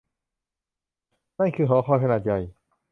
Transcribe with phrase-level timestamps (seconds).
[1.37, 2.39] นั่นคือหอคอยขนาดใหญ่!